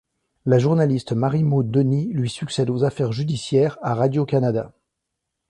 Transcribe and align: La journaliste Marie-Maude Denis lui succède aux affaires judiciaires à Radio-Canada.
La 0.47 0.57
journaliste 0.57 1.11
Marie-Maude 1.11 1.69
Denis 1.69 2.07
lui 2.11 2.27
succède 2.31 2.71
aux 2.71 2.83
affaires 2.83 3.11
judiciaires 3.11 3.77
à 3.83 3.93
Radio-Canada. 3.93 4.73